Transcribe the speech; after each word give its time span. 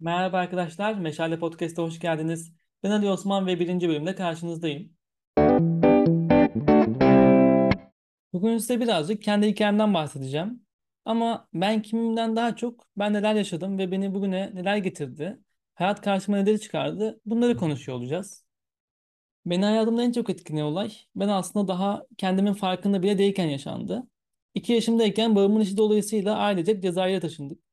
Merhaba 0.00 0.38
arkadaşlar, 0.38 0.94
Meşale 0.94 1.38
Podcast'a 1.38 1.82
hoş 1.82 1.98
geldiniz. 2.00 2.52
Ben 2.82 2.90
Ali 2.90 3.10
Osman 3.10 3.46
ve 3.46 3.60
birinci 3.60 3.88
bölümde 3.88 4.14
karşınızdayım. 4.14 4.92
Bugün 8.32 8.58
size 8.58 8.80
birazcık 8.80 9.22
kendi 9.22 9.46
hikayemden 9.46 9.94
bahsedeceğim. 9.94 10.62
Ama 11.04 11.48
ben 11.54 11.82
kimimden 11.82 12.36
daha 12.36 12.56
çok 12.56 12.86
ben 12.96 13.12
neler 13.12 13.34
yaşadım 13.34 13.78
ve 13.78 13.90
beni 13.90 14.14
bugüne 14.14 14.50
neler 14.54 14.76
getirdi, 14.76 15.38
hayat 15.74 16.00
karşıma 16.02 16.36
neleri 16.36 16.60
çıkardı, 16.60 17.20
bunları 17.26 17.56
konuşuyor 17.56 17.98
olacağız. 17.98 18.44
Beni 19.46 19.64
hayatımda 19.64 20.02
en 20.02 20.12
çok 20.12 20.30
etkileyen 20.30 20.64
olay, 20.64 20.92
ben 21.16 21.28
aslında 21.28 21.68
daha 21.68 22.06
kendimin 22.18 22.54
farkında 22.54 23.02
bile 23.02 23.18
değilken 23.18 23.46
yaşandı. 23.46 24.08
İki 24.54 24.72
yaşımdayken 24.72 25.36
babamın 25.36 25.60
işi 25.60 25.76
dolayısıyla 25.76 26.36
ailecek 26.36 26.82
Cezayir'e 26.82 27.20
taşındık. 27.20 27.67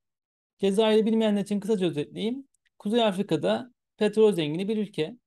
Cezayir'i 0.58 1.06
bilmeyenler 1.06 1.42
için 1.42 1.60
kısaca 1.60 1.88
özetleyeyim. 1.88 2.48
Kuzey 2.80 3.04
Afrika'da 3.04 3.72
petrol 3.98 4.32
zengini 4.34 4.68
bir 4.68 4.78
ülke. 4.78 5.18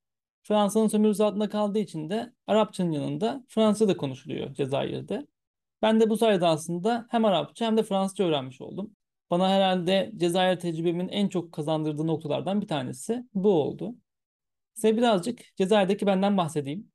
Fransa'nın 0.43 0.89
sömürüsü 0.89 1.23
altında 1.23 1.49
kaldığı 1.49 1.79
için 1.79 2.11
de 2.11 2.33
Arapçanın 2.47 2.93
yanında 2.93 3.45
Fransızca 3.49 3.89
da 3.89 3.97
konuşuluyor 3.97 4.55
Cezayir'de. 4.55 5.27
Ben 5.83 6.01
de 6.01 6.11
bu 6.11 6.17
sayede 6.17 6.47
aslında 6.47 7.07
hem 7.11 7.25
Arapça 7.25 7.67
hem 7.67 7.77
de 7.77 7.83
Fransızca 7.83 8.25
öğrenmiş 8.25 8.61
oldum. 8.61 8.97
Bana 9.31 9.49
herhalde 9.51 10.13
Cezayir 10.17 10.61
tecrübemin 10.61 11.09
en 11.09 11.29
çok 11.29 11.53
kazandırdığı 11.53 12.07
noktalardan 12.07 12.61
bir 12.61 12.69
tanesi 12.69 13.25
bu 13.35 13.51
oldu. 13.51 13.95
Size 14.75 14.97
birazcık 14.97 15.57
Cezayir'deki 15.57 16.07
benden 16.07 16.37
bahsedeyim. 16.37 16.93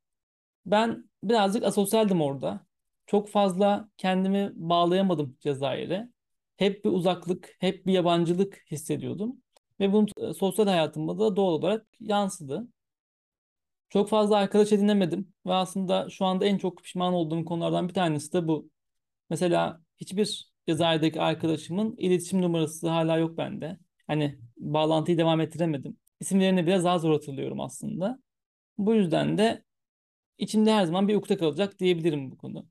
Ben 0.66 1.10
birazcık 1.24 1.64
asosyaldim 1.64 2.20
orada. 2.22 2.66
Çok 3.06 3.28
fazla 3.28 3.88
kendimi 3.96 4.52
bağlayamadım 4.54 5.36
Cezayir'e. 5.40 6.13
Hep 6.56 6.84
bir 6.84 6.90
uzaklık, 6.90 7.56
hep 7.60 7.86
bir 7.86 7.92
yabancılık 7.92 8.62
hissediyordum. 8.70 9.42
Ve 9.80 9.92
bunun 9.92 10.08
e, 10.30 10.34
sosyal 10.34 10.66
hayatımda 10.66 11.18
da 11.18 11.36
doğal 11.36 11.52
olarak 11.52 11.86
yansıdı. 12.00 12.68
Çok 13.90 14.08
fazla 14.08 14.36
arkadaş 14.36 14.72
edinemedim 14.72 15.32
ve 15.46 15.52
aslında 15.54 16.10
şu 16.10 16.24
anda 16.24 16.46
en 16.46 16.58
çok 16.58 16.78
pişman 16.82 17.12
olduğum 17.14 17.44
konulardan 17.44 17.88
bir 17.88 17.94
tanesi 17.94 18.32
de 18.32 18.48
bu. 18.48 18.70
Mesela 19.30 19.82
hiçbir 19.98 20.52
Cezayir'deki 20.68 21.20
arkadaşımın 21.22 21.96
iletişim 21.98 22.42
numarası 22.42 22.88
hala 22.88 23.18
yok 23.18 23.38
bende. 23.38 23.78
Hani 24.06 24.38
bağlantıyı 24.56 25.18
devam 25.18 25.40
ettiremedim. 25.40 25.98
İsimlerini 26.20 26.66
biraz 26.66 26.84
daha 26.84 26.98
zor 26.98 27.12
hatırlıyorum 27.12 27.60
aslında. 27.60 28.18
Bu 28.78 28.94
yüzden 28.94 29.38
de 29.38 29.64
içimde 30.38 30.72
her 30.74 30.84
zaman 30.86 31.08
bir 31.08 31.16
ukde 31.16 31.36
kalacak 31.38 31.78
diyebilirim 31.78 32.30
bu 32.30 32.38
konu. 32.38 32.66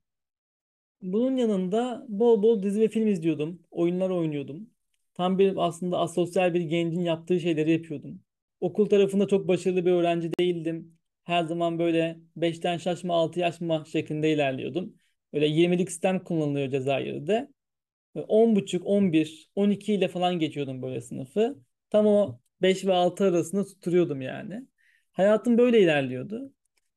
Bunun 1.04 1.38
yanında 1.38 2.06
bol 2.10 2.44
bol 2.44 2.64
dizi 2.64 2.82
ve 2.82 2.88
film 2.90 3.08
izliyordum. 3.08 3.62
Oyunlar 3.72 4.10
oynuyordum. 4.10 4.70
Tam 5.14 5.40
bir 5.40 5.54
aslında 5.68 6.00
asosyal 6.00 6.54
bir 6.54 6.62
gencin 6.62 7.02
yaptığı 7.02 7.40
şeyleri 7.40 7.72
yapıyordum. 7.72 8.22
Okul 8.62 8.86
tarafında 8.90 9.28
çok 9.28 9.48
başarılı 9.48 9.86
bir 9.86 9.92
öğrenci 9.92 10.32
değildim. 10.40 10.98
Her 11.24 11.44
zaman 11.44 11.80
böyle 11.80 12.20
beşten 12.36 12.78
şaşma 12.78 13.14
6 13.16 13.40
yaşma 13.40 13.86
şeklinde 13.86 14.34
ilerliyordum. 14.34 14.96
Böyle 15.34 15.48
20'lik 15.48 15.92
sistem 15.92 16.24
kullanılıyor 16.24 16.70
Cezayir'de. 16.72 17.50
Ve 18.16 18.22
10.30, 18.22 18.82
11, 18.86 19.52
12 19.56 19.94
ile 19.94 20.08
falan 20.08 20.40
geçiyordum 20.40 20.82
böyle 20.82 21.02
sınıfı. 21.02 21.58
Tam 21.90 22.08
o 22.08 22.40
5 22.62 22.86
ve 22.86 22.94
6 22.94 23.26
arasında 23.26 23.66
tutturuyordum 23.66 24.22
yani. 24.22 24.68
Hayatım 25.12 25.58
böyle 25.58 25.82
ilerliyordu. 25.82 26.54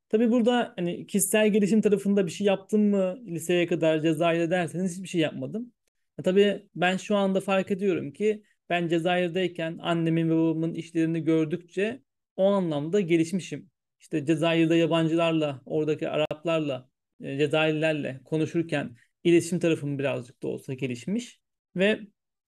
Tabii 0.09 0.31
burada 0.31 0.73
hani 0.77 1.07
kişisel 1.07 1.49
gelişim 1.49 1.81
tarafında 1.81 2.25
bir 2.25 2.31
şey 2.31 2.47
yaptım 2.47 2.81
mı 2.89 3.19
liseye 3.25 3.67
kadar 3.67 4.01
Cezayir'de 4.01 4.49
derseniz 4.49 4.95
hiçbir 4.97 5.07
şey 5.07 5.21
yapmadım. 5.21 5.73
E 6.19 6.23
tabii 6.23 6.67
ben 6.75 6.97
şu 6.97 7.15
anda 7.15 7.41
fark 7.41 7.71
ediyorum 7.71 8.11
ki 8.11 8.43
ben 8.69 8.87
Cezayir'deyken 8.87 9.77
annemin 9.81 10.29
ve 10.29 10.35
babamın 10.35 10.73
işlerini 10.73 11.23
gördükçe 11.23 12.01
o 12.35 12.45
anlamda 12.45 12.99
gelişmişim. 13.01 13.69
İşte 13.99 14.25
Cezayir'de 14.25 14.75
yabancılarla, 14.75 15.61
oradaki 15.65 16.09
Araplarla, 16.09 16.89
e, 17.21 17.37
Cezayirlilerle 17.37 18.21
konuşurken 18.25 18.95
iletişim 19.23 19.59
tarafım 19.59 19.99
birazcık 19.99 20.43
da 20.43 20.47
olsa 20.47 20.73
gelişmiş 20.73 21.39
ve 21.75 21.99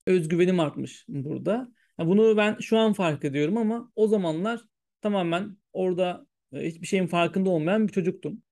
özgüvenim 0.08 0.59
artmış 0.59 1.06
burada. 1.08 1.72
Yani 2.00 2.09
bunu 2.09 2.38
ben 2.38 2.58
şu 2.59 2.78
an 2.78 2.94
fark 2.94 3.26
ediyorum 3.26 3.58
ama 3.58 3.91
o 3.96 4.08
zamanlar 4.08 4.62
tamamen 5.02 5.58
orada 5.74 6.26
e, 6.26 6.28
hiçbir 6.54 6.88
şeyin 6.88 7.08
farkında 7.08 7.50
olmayan 7.50 7.88
bir 7.88 7.94
çocuktum. 7.94 8.44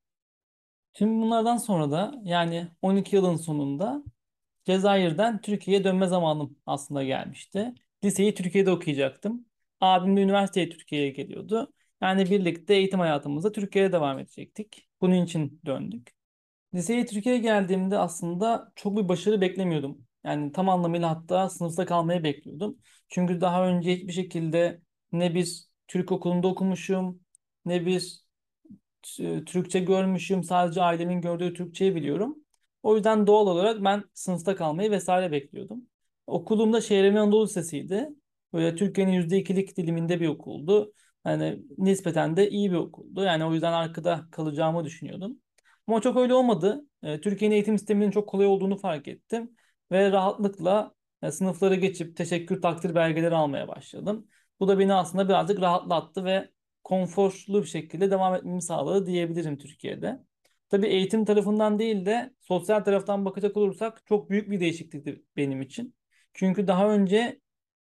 Tüm 0.93 1.21
bunlardan 1.21 1.57
sonra 1.57 1.91
da 1.91 2.21
yani 2.23 2.67
12 2.81 3.15
yılın 3.15 3.35
sonunda 3.35 4.03
Cezayir'den 4.65 5.41
Türkiye'ye 5.41 5.83
dönme 5.83 6.07
zamanım 6.07 6.57
aslında 6.65 7.03
gelmişti. 7.03 7.73
Liseyi 8.03 8.33
Türkiye'de 8.35 8.71
okuyacaktım. 8.71 9.45
Abim 9.81 10.17
de 10.17 10.21
üniversiteye 10.21 10.69
Türkiye'ye 10.69 11.09
geliyordu. 11.09 11.73
Yani 12.01 12.31
birlikte 12.31 12.75
eğitim 12.75 12.99
hayatımıza 12.99 13.51
Türkiye'ye 13.51 13.91
devam 13.91 14.19
edecektik. 14.19 14.89
Bunun 15.01 15.25
için 15.25 15.61
döndük. 15.65 16.11
Liseye 16.73 17.05
Türkiye'ye 17.05 17.41
geldiğimde 17.41 17.97
aslında 17.97 18.71
çok 18.75 18.97
bir 18.97 19.09
başarı 19.09 19.41
beklemiyordum. 19.41 20.07
Yani 20.23 20.51
tam 20.51 20.69
anlamıyla 20.69 21.09
hatta 21.09 21.49
sınıfta 21.49 21.85
kalmayı 21.85 22.23
bekliyordum. 22.23 22.77
Çünkü 23.09 23.41
daha 23.41 23.67
önce 23.67 23.95
hiçbir 23.95 24.13
şekilde 24.13 24.81
ne 25.11 25.35
bir 25.35 25.65
Türk 25.87 26.11
okulunda 26.11 26.47
okumuşum, 26.47 27.19
ne 27.67 27.85
bir 27.85 28.21
e, 29.19 29.43
Türkçe 29.45 29.79
görmüşüm. 29.79 30.43
Sadece 30.43 30.81
ailemin 30.81 31.21
gördüğü 31.21 31.53
Türkçeyi 31.53 31.95
biliyorum. 31.95 32.37
O 32.83 32.95
yüzden 32.95 33.27
doğal 33.27 33.47
olarak 33.47 33.83
ben 33.83 34.03
sınıfta 34.13 34.55
kalmayı 34.55 34.91
vesaire 34.91 35.31
bekliyordum. 35.31 35.87
Okulumda 36.27 36.81
Şehrimin 36.81 37.17
Anadolu 37.17 37.45
Lisesi'ydi. 37.45 38.09
Böyle 38.53 38.75
Türkiye'nin 38.75 39.11
%2'lik 39.11 39.77
diliminde 39.77 40.19
bir 40.19 40.27
okuldu. 40.27 40.93
Hani 41.23 41.63
nispeten 41.77 42.37
de 42.37 42.49
iyi 42.49 42.71
bir 42.71 42.75
okuldu. 42.77 43.23
Yani 43.23 43.45
o 43.45 43.53
yüzden 43.53 43.73
arkada 43.73 44.27
kalacağımı 44.31 44.83
düşünüyordum. 44.85 45.39
Ama 45.87 46.01
çok 46.01 46.17
öyle 46.17 46.33
olmadı. 46.33 46.85
E, 47.03 47.21
Türkiye'nin 47.21 47.55
eğitim 47.55 47.77
sisteminin 47.77 48.11
çok 48.11 48.29
kolay 48.29 48.45
olduğunu 48.47 48.77
fark 48.77 49.07
ettim. 49.07 49.55
Ve 49.91 50.11
rahatlıkla 50.11 50.95
e, 51.21 51.31
sınıfları 51.31 51.75
geçip 51.75 52.17
teşekkür 52.17 52.61
takdir 52.61 52.95
belgeleri 52.95 53.35
almaya 53.35 53.67
başladım. 53.67 54.27
Bu 54.59 54.67
da 54.67 54.79
beni 54.79 54.93
aslında 54.93 55.29
birazcık 55.29 55.61
rahatlattı 55.61 56.25
ve 56.25 56.49
konforlu 56.87 57.61
bir 57.61 57.67
şekilde 57.67 58.11
devam 58.11 58.35
etmemi 58.35 58.61
sağladı 58.61 59.05
diyebilirim 59.05 59.57
Türkiye'de. 59.57 60.19
Tabii 60.69 60.87
eğitim 60.87 61.25
tarafından 61.25 61.79
değil 61.79 62.05
de 62.05 62.33
sosyal 62.41 62.79
taraftan 62.79 63.25
bakacak 63.25 63.57
olursak 63.57 64.03
çok 64.05 64.29
büyük 64.29 64.51
bir 64.51 64.59
değişiklikti 64.59 65.23
benim 65.37 65.61
için. 65.61 65.95
Çünkü 66.33 66.67
daha 66.67 66.89
önce 66.93 67.41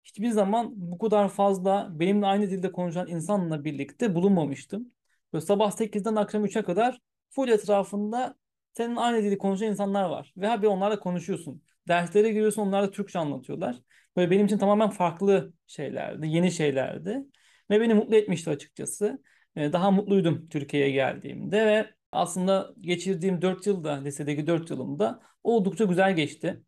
hiçbir 0.04 0.30
zaman 0.30 0.72
bu 0.76 0.98
kadar 0.98 1.30
fazla 1.30 1.90
benimle 1.92 2.26
aynı 2.26 2.50
dilde 2.50 2.72
konuşan 2.72 3.08
insanla 3.08 3.64
birlikte 3.66 4.16
bulunmamıştım. 4.16 4.92
Böyle 5.34 5.46
sabah 5.46 5.72
8'den 5.72 6.16
akşam 6.16 6.46
3'e 6.46 6.64
kadar 6.64 7.02
full 7.30 7.50
etrafında 7.50 8.36
senin 8.74 8.96
aynı 8.96 9.24
dili 9.24 9.38
konuşan 9.38 9.68
insanlar 9.68 10.10
var. 10.10 10.34
Ve 10.38 10.50
abi 10.50 10.68
onlarla 10.68 11.00
konuşuyorsun. 11.00 11.64
Derslere 11.88 12.30
giriyorsun 12.30 12.62
onlar 12.62 12.84
da 12.84 12.92
Türkçe 12.92 13.20
anlatıyorlar. 13.20 13.76
Böyle 14.16 14.32
benim 14.32 14.46
için 14.46 14.58
tamamen 14.58 14.90
farklı 14.90 15.54
şeylerdi, 15.68 16.28
yeni 16.28 16.52
şeylerdi. 16.52 17.26
Ve 17.70 17.82
beni 17.82 17.94
mutlu 17.94 18.16
etmişti 18.16 18.50
açıkçası. 18.50 19.24
Ee, 19.56 19.74
daha 19.74 19.92
mutluydum 19.92 20.50
Türkiye'ye 20.50 20.92
geldiğimde 20.92 21.66
ve 21.66 21.94
aslında 22.12 22.74
geçirdiğim 22.82 23.42
4 23.42 23.68
yılda, 23.68 23.94
lisedeki 23.94 24.48
4 24.48 24.70
yılımda 24.70 25.22
oldukça 25.44 25.86
güzel 25.86 26.16
geçti. 26.16 26.64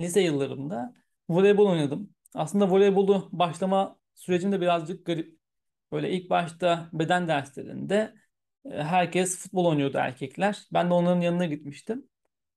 Lise 0.00 0.20
yıllarımda 0.20 0.94
voleybol 1.28 1.66
oynadım. 1.66 2.10
Aslında 2.34 2.70
voleybolu 2.70 3.28
başlama 3.32 3.98
sürecim 4.14 4.52
de 4.52 4.60
birazcık 4.60 5.06
garip. 5.06 5.38
Böyle 5.92 6.10
ilk 6.10 6.30
başta 6.30 6.90
beden 6.92 7.28
derslerinde 7.28 8.14
e, 8.64 8.82
herkes 8.82 9.38
futbol 9.38 9.64
oynuyordu 9.66 9.98
erkekler. 9.98 10.66
Ben 10.72 10.90
de 10.90 10.94
onların 10.94 11.20
yanına 11.20 11.46
gitmiştim. 11.46 12.08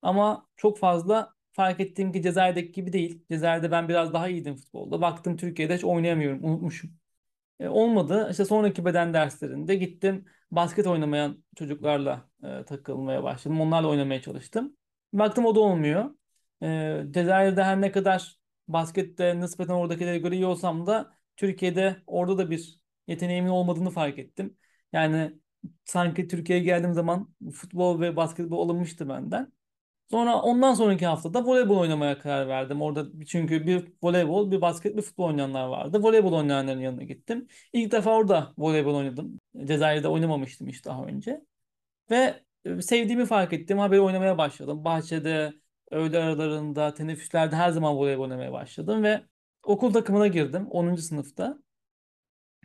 Ama 0.02 0.48
çok 0.58 0.80
fazla 0.80 1.34
fark 1.52 1.80
ettiğim 1.80 2.12
ki 2.12 2.22
Cezayir'deki 2.22 2.72
gibi 2.72 2.94
değil. 2.94 3.26
Cezayir'de 3.32 3.72
ben 3.72 3.90
biraz 3.90 4.14
daha 4.14 4.28
iyiydim 4.30 4.56
futbolda. 4.56 5.02
Baktım 5.02 5.38
Türkiye'de 5.38 5.76
hiç 5.76 5.84
oynayamıyorum, 5.84 6.44
unutmuşum. 6.44 6.99
E, 7.60 7.68
olmadı. 7.68 8.28
İşte 8.32 8.46
sonraki 8.46 8.86
beden 8.86 9.14
derslerinde 9.14 9.76
gittim 9.76 10.26
basket 10.52 10.88
oynamayan 10.88 11.44
çocuklarla 11.56 12.30
e, 12.44 12.66
takılmaya 12.66 13.24
başladım. 13.24 13.62
Onlarla 13.62 13.88
oynamaya 13.88 14.22
çalıştım. 14.22 14.78
Baktım 15.14 15.46
o 15.46 15.56
da 15.56 15.60
olmuyor. 15.60 16.16
E, 16.64 17.04
Cezayir'de 17.12 17.64
her 17.64 17.82
ne 17.82 17.92
kadar 17.92 18.40
baskette 18.68 19.40
nispeten 19.40 19.74
oradakilere 19.74 20.18
göre 20.18 20.36
iyi 20.36 20.46
olsam 20.46 20.88
da 20.88 21.14
Türkiye'de 21.38 21.98
orada 22.08 22.38
da 22.38 22.50
bir 22.52 22.80
yeteneğimin 23.08 23.50
olmadığını 23.50 23.90
fark 23.90 24.20
ettim. 24.20 24.58
Yani 24.94 25.40
sanki 25.86 26.28
Türkiye'ye 26.28 26.64
geldiğim 26.66 26.94
zaman 26.94 27.36
futbol 27.54 28.02
ve 28.02 28.16
basketbol 28.16 28.66
alınmıştı 28.70 29.10
benden. 29.10 29.54
Sonra 30.12 30.42
ondan 30.42 30.74
sonraki 30.74 31.06
haftada 31.06 31.46
voleybol 31.46 31.78
oynamaya 31.78 32.20
karar 32.20 32.48
verdim. 32.48 32.82
Orada 32.82 33.26
çünkü 33.28 33.68
bir 33.68 33.94
voleybol, 34.04 34.52
bir 34.52 34.62
basket, 34.62 34.98
bir 34.98 35.02
futbol 35.02 35.26
oynayanlar 35.26 35.68
vardı. 35.68 36.04
Voleybol 36.04 36.34
oynayanların 36.34 36.80
yanına 36.80 37.04
gittim. 37.04 37.48
İlk 37.74 37.92
defa 37.92 38.12
orada 38.16 38.54
voleybol 38.58 38.96
oynadım. 38.96 39.40
Cezayir'de 39.66 40.08
oynamamıştım 40.08 40.68
hiç 40.68 40.86
daha 40.86 41.06
önce. 41.06 41.42
Ve 42.12 42.44
e, 42.66 42.82
sevdiğimi 42.82 43.26
fark 43.26 43.54
ettim. 43.54 43.80
Haberi 43.80 44.02
oynamaya 44.02 44.38
başladım. 44.38 44.86
Bahçede, 44.86 45.54
öğle 45.92 46.20
aralarında, 46.20 46.94
teneffüslerde 46.94 47.56
her 47.56 47.72
zaman 47.72 47.96
voleybol 47.98 48.24
oynamaya 48.24 48.54
başladım 48.54 49.04
ve 49.04 49.24
Okul 49.64 49.94
takımına 49.94 50.28
girdim 50.28 50.68
10. 50.68 51.02
sınıfta. 51.02 51.60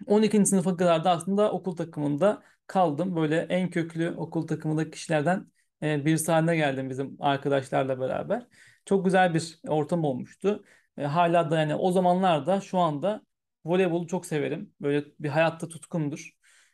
12. 0.06 0.47
sınıfa 0.47 0.76
kadar 0.76 1.05
da 1.05 1.11
aslında 1.11 1.52
okul 1.52 1.76
takımında 1.76 2.43
kaldım. 2.67 3.17
Böyle 3.17 3.37
en 3.40 3.70
köklü 3.70 4.11
okul 4.17 4.47
takımındaki 4.47 4.90
kişilerden 4.90 5.47
e, 5.84 6.04
birisi 6.06 6.32
haline 6.32 6.56
geldim 6.56 6.90
bizim 6.90 7.16
arkadaşlarla 7.20 8.00
beraber. 8.00 8.46
Çok 8.86 9.04
güzel 9.04 9.34
bir 9.34 9.58
ortam 9.69 10.04
olmuştu. 10.04 10.64
E, 10.98 11.04
hala 11.04 11.50
da 11.50 11.60
yani 11.60 11.75
o 11.75 11.92
zamanlarda 11.92 12.60
şu 12.60 12.78
anda 12.78 13.22
voleybolu 13.64 14.06
çok 14.06 14.26
severim. 14.26 14.75
Böyle 14.81 15.04
bir 15.20 15.28
hayatta 15.28 15.69
tutkumdur. 15.69 16.31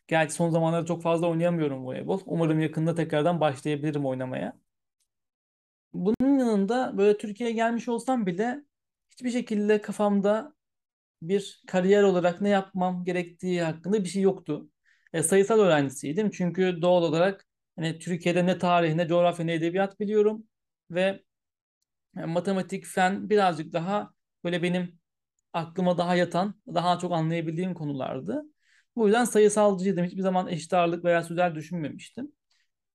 Gerçi 0.09 0.35
son 0.35 0.51
zamanlarda 0.51 0.87
çok 0.87 1.03
fazla 1.03 1.27
oynayamıyorum 1.29 1.87
voleybol. 1.87 2.21
Umarım 2.27 2.61
yakında 2.61 2.95
tekrardan 2.95 3.41
başlayabilirim 3.41 4.07
oynamaya. 4.07 4.61
Bunun 5.93 6.39
yanında 6.39 6.99
böyle 6.99 7.19
Türkiye'ye 7.19 7.55
gelmiş 7.55 7.89
olsam 7.89 8.27
bile 8.27 8.65
hiçbir 9.11 9.31
şekilde 9.31 9.81
kafamda 9.81 10.55
bir 11.23 11.63
kariyer 11.69 12.03
olarak 12.03 12.41
ne 12.41 12.49
yapmam 12.49 13.05
gerektiği 13.05 13.63
hakkında 13.63 14.05
bir 14.05 14.09
şey 14.09 14.23
yoktu. 14.23 14.71
E, 15.13 15.23
sayısal 15.23 15.61
öğrencisiydim 15.61 16.31
çünkü 16.31 16.83
doğal 16.83 17.03
olarak 17.03 17.47
hani 17.77 17.99
Türkiye'de 17.99 18.47
ne 18.47 18.59
tarih 18.59 18.95
ne 18.95 19.09
coğrafya 19.09 19.45
ne 19.47 19.55
edebiyat 19.55 20.01
biliyorum 20.01 20.45
ve 20.91 21.23
e, 22.17 22.25
matematik, 22.25 22.87
fen 22.87 23.31
birazcık 23.31 23.73
daha 23.73 24.11
böyle 24.45 24.63
benim 24.63 24.99
aklıma 25.53 25.99
daha 25.99 26.17
yatan, 26.17 26.55
daha 26.69 26.99
çok 26.99 27.13
anlayabildiğim 27.13 27.75
konulardı. 27.75 28.43
Bu 28.97 29.07
yüzden 29.07 29.25
sayısalcıydım. 29.25 30.05
Hiçbir 30.05 30.23
zaman 30.23 30.49
eşit 30.49 30.75
ağırlık 30.75 31.05
veya 31.05 31.23
sözel 31.25 31.55
düşünmemiştim. 31.55 32.33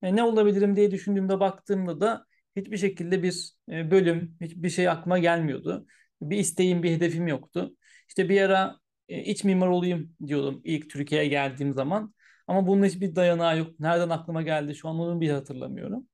E, 0.02 0.16
ne 0.16 0.24
olabilirim 0.24 0.76
diye 0.76 0.92
düşündüğümde 0.92 1.40
baktığımda 1.40 2.02
da 2.02 2.26
hiçbir 2.56 2.78
şekilde 2.78 3.24
bir 3.24 3.52
e, 3.72 3.92
bölüm, 3.92 4.38
hiçbir 4.42 4.70
şey 4.70 4.90
aklıma 4.90 5.20
gelmiyordu. 5.20 5.88
Bir 6.22 6.38
isteğim, 6.38 6.84
bir 6.84 6.92
hedefim 6.92 7.28
yoktu. 7.28 7.76
İşte 8.08 8.30
bir 8.30 8.42
ara 8.42 8.78
e, 9.10 9.24
iç 9.24 9.44
mimar 9.44 9.68
olayım 9.68 10.16
diyordum 10.28 10.62
ilk 10.64 10.90
Türkiye'ye 10.90 11.28
geldiğim 11.28 11.74
zaman. 11.74 12.14
Ama 12.48 12.68
bunun 12.68 12.86
hiçbir 12.86 13.16
dayanağı 13.16 13.58
yok. 13.58 13.80
Nereden 13.80 14.10
aklıma 14.10 14.42
geldi 14.42 14.76
şu 14.76 14.90
an 14.90 15.00
onu 15.00 15.22
bir 15.22 15.30
hatırlamıyorum. 15.30 16.08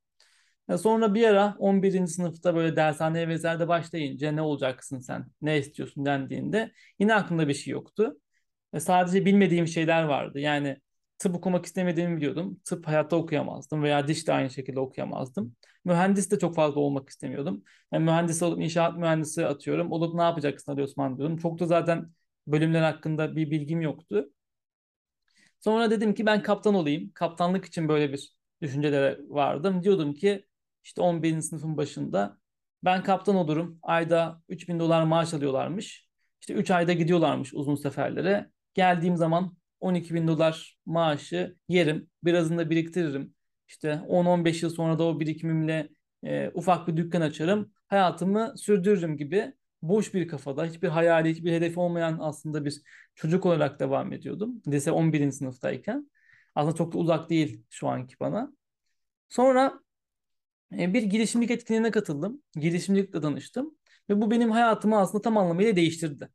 Sonra 0.78 1.14
bir 1.14 1.24
ara 1.28 1.56
11. 1.60 2.14
sınıfta 2.14 2.56
böyle 2.56 2.76
dershaneye 2.76 3.28
vesaire 3.28 3.68
başlayınca 3.68 4.32
ne 4.32 4.42
olacaksın 4.42 5.00
sen, 5.00 5.26
ne 5.42 5.58
istiyorsun 5.58 6.06
dendiğinde 6.06 6.72
yine 7.00 7.16
aklımda 7.16 7.48
bir 7.48 7.54
şey 7.54 7.72
yoktu. 7.72 8.18
Ve 8.74 8.80
sadece 8.80 9.26
bilmediğim 9.26 9.68
şeyler 9.68 10.04
vardı. 10.04 10.40
Yani 10.40 10.78
tıp 11.20 11.36
okumak 11.36 11.66
istemediğimi 11.66 12.18
biliyordum. 12.18 12.60
Tıp 12.66 12.88
hayatta 12.88 13.16
okuyamazdım 13.16 13.84
veya 13.84 14.08
diş 14.08 14.28
de 14.28 14.34
aynı 14.34 14.50
şekilde 14.50 14.80
okuyamazdım. 14.80 15.56
Mühendis 15.86 16.32
de 16.32 16.40
çok 16.40 16.56
fazla 16.56 16.80
olmak 16.80 17.10
istemiyordum. 17.10 17.64
Yani 17.94 18.04
mühendis 18.06 18.44
olup 18.44 18.62
inşaat 18.62 18.98
mühendisi 18.98 19.46
atıyorum. 19.46 19.92
Olup 19.92 20.16
ne 20.16 20.22
yapacaksın 20.22 20.72
Ali 20.72 20.84
Osman 20.84 21.18
diyordum. 21.18 21.38
Çok 21.38 21.60
da 21.60 21.66
zaten 21.66 22.12
bölümler 22.48 22.82
hakkında 22.82 23.36
bir 23.36 23.52
bilgim 23.52 23.82
yoktu. 23.82 24.30
Sonra 25.62 25.92
dedim 25.92 26.14
ki 26.14 26.26
ben 26.26 26.44
kaptan 26.44 26.74
olayım. 26.76 27.12
Kaptanlık 27.14 27.66
için 27.66 27.88
böyle 27.90 28.14
bir 28.14 28.36
düşüncelere 28.62 29.20
vardım. 29.28 29.84
Diyordum 29.84 30.14
ki 30.14 30.46
işte 30.84 31.02
11. 31.02 31.42
sınıfın 31.42 31.78
başında 31.78 32.38
ben 32.84 33.04
kaptan 33.04 33.36
olurum. 33.36 33.80
Ayda 33.82 34.42
3000 34.50 34.80
dolar 34.80 35.04
maaş 35.04 35.34
alıyorlarmış. 35.34 36.08
İşte 36.42 36.54
3 36.54 36.72
ayda 36.72 36.94
gidiyorlarmış 36.94 37.54
uzun 37.54 37.76
seferlere. 37.76 38.52
Geldiğim 38.74 39.18
zaman 39.18 39.58
12 39.80 40.14
bin 40.14 40.28
dolar 40.28 40.78
maaşı 40.86 41.56
yerim. 41.70 42.10
Birazını 42.24 42.58
da 42.58 42.70
biriktiririm. 42.70 43.36
İşte 43.68 44.02
10-15 44.08 44.66
yıl 44.66 44.70
sonra 44.70 45.00
da 45.00 45.04
o 45.04 45.20
birikimimle 45.20 45.90
e, 46.24 46.52
ufak 46.54 46.88
bir 46.88 46.98
dükkan 46.98 47.22
açarım. 47.22 47.72
Hayatımı 47.88 48.54
sürdürürüm 48.58 49.18
gibi 49.18 49.54
boş 49.82 50.14
bir 50.14 50.28
kafada, 50.28 50.66
hiçbir 50.66 50.88
hayali, 50.88 51.30
hiçbir 51.30 51.52
hedefi 51.52 51.80
olmayan 51.80 52.18
aslında 52.22 52.66
bir 52.66 52.82
çocuk 53.16 53.46
olarak 53.46 53.80
devam 53.80 54.14
ediyordum. 54.14 54.62
Lise 54.68 54.92
11. 54.92 55.32
sınıftayken. 55.32 56.12
Aslında 56.56 56.76
çok 56.76 56.94
da 56.94 56.98
uzak 56.98 57.30
değil 57.30 57.64
şu 57.70 57.88
anki 57.88 58.16
bana. 58.20 58.54
Sonra 59.30 59.80
e, 60.80 60.94
bir 60.94 61.04
girişimcilik 61.04 61.52
etkinliğine 61.52 61.92
katıldım. 61.92 62.42
Girişimcilikle 62.56 63.24
danıştım. 63.24 63.78
Ve 64.10 64.22
bu 64.22 64.32
benim 64.32 64.52
hayatımı 64.52 65.00
aslında 65.00 65.22
tam 65.22 65.38
anlamıyla 65.38 65.76
değiştirdi. 65.76 66.30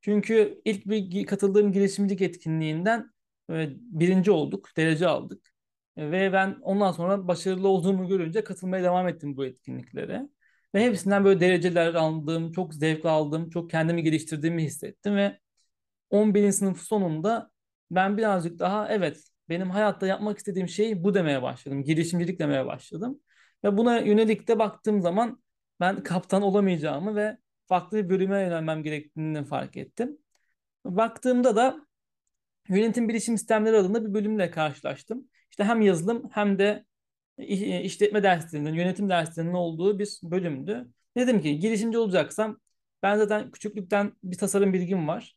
Çünkü 0.00 0.60
ilk 0.64 0.86
bir 0.86 1.26
katıldığım 1.26 1.72
girişimcilik 1.72 2.20
etkinliğinden 2.22 3.12
e, 3.50 3.70
birinci 3.78 4.30
olduk, 4.30 4.68
derece 4.76 5.06
aldık. 5.08 5.52
E, 5.96 6.10
ve 6.10 6.32
ben 6.32 6.58
ondan 6.62 6.92
sonra 6.92 7.28
başarılı 7.28 7.68
olduğumu 7.68 8.08
görünce 8.08 8.44
katılmaya 8.44 8.84
devam 8.84 9.08
ettim 9.08 9.36
bu 9.36 9.44
etkinliklere. 9.46 10.28
Ve 10.74 10.84
hepsinden 10.84 11.24
böyle 11.24 11.40
dereceler 11.40 11.94
aldım, 11.94 12.52
çok 12.52 12.74
zevk 12.74 13.04
aldım, 13.04 13.50
çok 13.50 13.70
kendimi 13.70 14.02
geliştirdiğimi 14.02 14.64
hissettim 14.64 15.16
ve 15.16 15.38
11. 16.10 16.52
sınıf 16.52 16.80
sonunda 16.82 17.50
ben 17.90 18.16
birazcık 18.18 18.58
daha 18.58 18.88
evet 18.88 19.24
benim 19.48 19.70
hayatta 19.70 20.06
yapmak 20.06 20.38
istediğim 20.38 20.68
şey 20.68 21.04
bu 21.04 21.14
demeye 21.14 21.42
başladım. 21.42 21.84
Girişimcilik 21.84 22.38
demeye 22.38 22.66
başladım. 22.66 23.20
Ve 23.64 23.76
buna 23.76 23.98
yönelik 23.98 24.48
de 24.48 24.58
baktığım 24.58 25.02
zaman 25.02 25.42
ben 25.80 26.02
kaptan 26.02 26.42
olamayacağımı 26.42 27.16
ve 27.16 27.38
farklı 27.66 27.98
bir 27.98 28.08
bölüme 28.08 28.40
yönelmem 28.40 28.82
gerektiğini 28.82 29.44
fark 29.44 29.76
ettim. 29.76 30.18
Baktığımda 30.84 31.56
da 31.56 31.86
yönetim 32.68 33.08
bilişim 33.08 33.38
sistemleri 33.38 33.76
adında 33.76 34.06
bir 34.06 34.14
bölümle 34.14 34.50
karşılaştım. 34.50 35.28
İşte 35.50 35.64
hem 35.64 35.80
yazılım 35.80 36.30
hem 36.32 36.58
de 36.58 36.84
işletme 37.82 38.22
derslerinin, 38.22 38.74
yönetim 38.74 39.08
derslerinin 39.08 39.52
olduğu 39.52 39.98
bir 39.98 40.18
bölümdü. 40.22 40.88
Dedim 41.16 41.40
ki 41.40 41.58
girişimci 41.58 41.98
olacaksam 41.98 42.60
ben 43.02 43.16
zaten 43.16 43.50
küçüklükten 43.50 44.12
bir 44.22 44.38
tasarım 44.38 44.72
bilgim 44.72 45.08
var. 45.08 45.36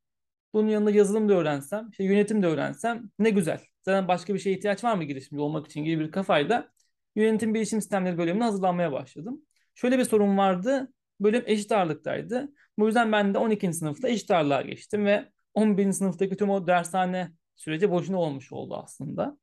Bunun 0.54 0.68
yanında 0.70 0.92
yazılım 0.92 1.30
da 1.30 1.34
öğrensem, 1.34 1.90
işte 1.92 2.04
yönetim 2.04 2.44
de 2.44 2.48
öğrensem 2.48 3.12
ne 3.20 3.30
güzel. 3.30 3.60
Zaten 3.84 4.08
başka 4.08 4.34
bir 4.34 4.40
şeye 4.40 4.56
ihtiyaç 4.56 4.84
var 4.84 4.96
mı 4.96 5.04
girişimci 5.04 5.42
olmak 5.42 5.66
için 5.68 5.84
gibi 5.84 6.04
bir 6.06 6.12
kafayla 6.12 6.70
yönetim 7.16 7.54
bilişim 7.54 7.82
sistemleri 7.82 8.18
bölümüne 8.18 8.44
hazırlanmaya 8.44 8.92
başladım. 8.92 9.42
Şöyle 9.76 10.00
bir 10.00 10.04
sorun 10.04 10.38
vardı. 10.38 10.92
Bölüm 11.20 11.44
eşit 11.46 11.72
ağırlıktaydı. 11.72 12.54
Bu 12.80 12.86
yüzden 12.86 13.12
ben 13.12 13.34
de 13.34 13.38
12. 13.38 13.74
sınıfta 13.74 14.10
eşit 14.10 14.32
ağırlığa 14.32 14.62
geçtim 14.62 15.06
ve 15.06 15.30
11. 15.54 15.94
sınıftaki 15.94 16.38
tüm 16.38 16.50
o 16.50 16.68
dershane 16.68 17.32
süreci 17.56 17.92
boşuna 17.92 18.18
olmuş 18.18 18.52
oldu 18.52 18.76
aslında. 18.84 19.38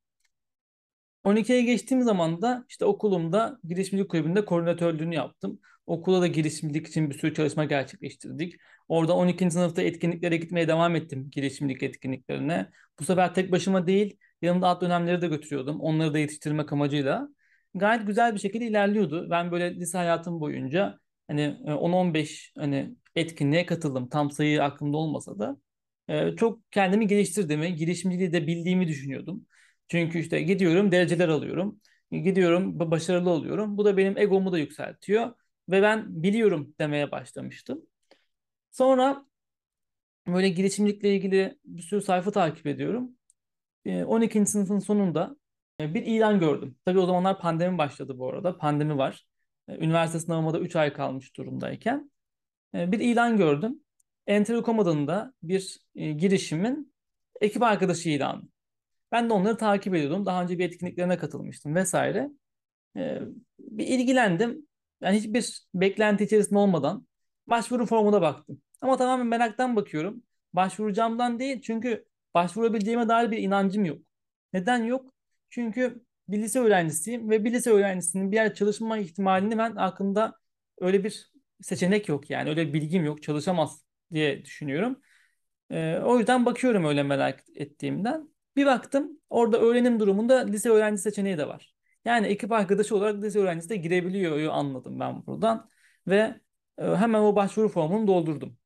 12'ye 1.24 1.62
geçtiğim 1.62 2.02
zaman 2.02 2.42
da 2.42 2.64
işte 2.68 2.84
okulumda 2.84 3.58
girişimcilik 3.64 4.10
kulübünde 4.10 4.44
koordinatörlüğünü 4.44 5.14
yaptım. 5.14 5.60
Okula 5.86 6.20
da 6.20 6.26
girişimcilik 6.26 6.86
için 6.86 7.10
bir 7.10 7.18
sürü 7.18 7.34
çalışma 7.34 7.64
gerçekleştirdik. 7.64 8.54
Orada 8.88 9.16
12. 9.16 9.50
sınıfta 9.50 9.82
etkinliklere 9.82 10.36
gitmeye 10.36 10.68
devam 10.68 10.96
ettim 10.96 11.30
girişimcilik 11.30 11.82
etkinliklerine. 11.82 12.70
Bu 13.00 13.04
sefer 13.04 13.34
tek 13.34 13.52
başıma 13.52 13.86
değil, 13.86 14.16
yanımda 14.42 14.68
alt 14.68 14.82
dönemleri 14.82 15.22
de 15.22 15.28
götürüyordum. 15.28 15.80
Onları 15.80 16.14
da 16.14 16.18
yetiştirmek 16.18 16.72
amacıyla. 16.72 17.28
Gayet 17.74 18.06
güzel 18.06 18.34
bir 18.34 18.40
şekilde 18.40 18.66
ilerliyordu. 18.66 19.30
Ben 19.30 19.52
böyle 19.52 19.76
lise 19.76 19.98
hayatım 19.98 20.40
boyunca 20.40 20.98
hani 21.28 21.56
10-15 21.66 22.52
e, 22.56 22.60
hani 22.60 22.94
etkinliğe 23.16 23.66
katıldım. 23.66 24.08
Tam 24.08 24.30
sayı 24.30 24.62
aklımda 24.62 24.96
olmasa 24.96 25.38
da. 25.38 25.56
E, 26.08 26.36
çok 26.36 26.72
kendimi 26.72 27.06
geliştirdiğimi, 27.06 27.74
girişimciliği 27.74 28.32
de 28.32 28.46
bildiğimi 28.46 28.88
düşünüyordum. 28.88 29.46
Çünkü 29.92 30.18
işte 30.18 30.42
gidiyorum 30.42 30.92
dereceler 30.92 31.28
alıyorum. 31.28 31.80
Gidiyorum 32.10 32.78
başarılı 32.90 33.30
oluyorum. 33.30 33.76
Bu 33.78 33.84
da 33.84 33.96
benim 33.96 34.18
egomu 34.18 34.52
da 34.52 34.58
yükseltiyor. 34.58 35.34
Ve 35.68 35.82
ben 35.82 36.22
biliyorum 36.22 36.74
demeye 36.78 37.10
başlamıştım. 37.10 37.86
Sonra 38.70 39.26
böyle 40.26 40.48
girişimcilikle 40.48 41.16
ilgili 41.16 41.58
bir 41.64 41.82
sürü 41.82 42.02
sayfa 42.02 42.30
takip 42.30 42.66
ediyorum. 42.66 43.10
12. 43.86 44.38
E, 44.38 44.46
sınıfın 44.46 44.78
sonunda 44.78 45.36
bir 45.80 46.02
ilan 46.02 46.40
gördüm. 46.40 46.76
Tabii 46.84 46.98
o 46.98 47.06
zamanlar 47.06 47.40
pandemi 47.40 47.78
başladı 47.78 48.18
bu 48.18 48.28
arada. 48.28 48.58
Pandemi 48.58 48.98
var. 48.98 49.26
Üniversite 49.68 50.20
sınavıma 50.20 50.54
da 50.54 50.60
3 50.60 50.76
ay 50.76 50.92
kalmış 50.92 51.36
durumdayken. 51.36 52.10
Bir 52.74 53.00
ilan 53.00 53.36
gördüm. 53.36 53.80
Entercom 54.26 54.80
adında 54.80 55.34
bir 55.42 55.78
girişimin 55.94 56.94
ekip 57.40 57.62
arkadaşı 57.62 58.08
ilanı. 58.08 58.51
Ben 59.12 59.30
de 59.30 59.32
onları 59.32 59.56
takip 59.56 59.94
ediyordum. 59.94 60.26
Daha 60.26 60.42
önce 60.42 60.58
bir 60.58 60.64
etkinliklerine 60.64 61.18
katılmıştım 61.18 61.74
vesaire. 61.74 62.30
Ee, 62.96 63.20
bir 63.58 63.86
ilgilendim. 63.86 64.66
Yani 65.00 65.16
hiçbir 65.18 65.62
beklenti 65.74 66.24
içerisinde 66.24 66.58
olmadan 66.58 67.06
başvuru 67.46 67.86
formuna 67.86 68.22
baktım. 68.22 68.62
Ama 68.80 68.96
tamamen 68.96 69.26
meraktan 69.26 69.76
bakıyorum. 69.76 70.22
Başvuracağımdan 70.54 71.38
değil 71.38 71.62
çünkü 71.62 72.04
başvurabileceğime 72.34 73.08
dair 73.08 73.30
bir 73.30 73.38
inancım 73.38 73.84
yok. 73.84 73.98
Neden 74.52 74.84
yok? 74.84 75.14
Çünkü 75.50 76.04
bir 76.28 76.38
lise 76.42 76.60
öğrencisiyim 76.60 77.30
ve 77.30 77.44
bir 77.44 77.52
lise 77.52 77.70
öğrencisinin 77.70 78.30
bir 78.32 78.36
yer 78.36 78.54
çalışma 78.54 78.98
ihtimalini 78.98 79.58
ben 79.58 79.76
aklımda 79.76 80.38
öyle 80.78 81.04
bir 81.04 81.32
seçenek 81.62 82.08
yok 82.08 82.30
yani 82.30 82.50
öyle 82.50 82.68
bir 82.68 82.72
bilgim 82.72 83.04
yok 83.04 83.22
çalışamaz 83.22 83.84
diye 84.12 84.44
düşünüyorum. 84.44 85.00
Ee, 85.70 85.98
o 85.98 86.18
yüzden 86.18 86.46
bakıyorum 86.46 86.84
öyle 86.84 87.02
merak 87.02 87.44
ettiğimden. 87.54 88.31
Bir 88.56 88.66
baktım 88.66 89.20
orada 89.30 89.58
öğrenim 89.60 90.00
durumunda 90.00 90.38
lise 90.46 90.70
öğrenci 90.70 91.02
seçeneği 91.02 91.38
de 91.38 91.48
var. 91.48 91.74
Yani 92.04 92.26
ekip 92.26 92.52
arkadaşı 92.52 92.96
olarak 92.96 93.22
lise 93.22 93.38
öğrencisi 93.38 93.68
de 93.68 93.76
girebiliyor 93.76 94.48
anladım 94.52 95.00
ben 95.00 95.26
buradan. 95.26 95.70
Ve 96.06 96.40
e, 96.78 96.84
hemen 96.96 97.20
o 97.22 97.36
başvuru 97.36 97.68
formunu 97.68 98.06
doldurdum. 98.06 98.58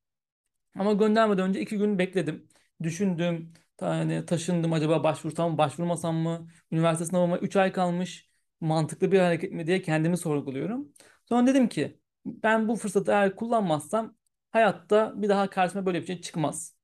Ama 0.75 0.93
göndermeden 0.93 1.49
önce 1.49 1.61
iki 1.61 1.77
gün 1.77 1.99
bekledim. 1.99 2.47
Düşündüm. 2.83 3.53
Yani 3.81 4.25
taşındım 4.25 4.73
acaba 4.73 5.03
başvursam 5.03 5.51
mı 5.51 5.57
başvurmasam 5.57 6.15
mı? 6.15 6.47
Üniversite 6.71 7.05
sınavıma 7.05 7.37
3 7.39 7.55
ay 7.55 7.71
kalmış. 7.71 8.29
Mantıklı 8.61 9.11
bir 9.11 9.19
hareket 9.19 9.51
mi 9.51 9.67
diye 9.67 9.81
kendimi 9.81 10.17
sorguluyorum. 10.17 10.93
Sonra 11.25 11.47
dedim 11.47 11.69
ki 11.69 11.99
ben 12.25 12.67
bu 12.67 12.75
fırsatı 12.75 13.11
eğer 13.11 13.35
kullanmazsam 13.35 14.15
hayatta 14.51 15.13
bir 15.21 15.29
daha 15.29 15.49
karşıma 15.49 15.85
böyle 15.85 16.01
bir 16.01 16.05
şey 16.07 16.21
çıkmaz. 16.21 16.75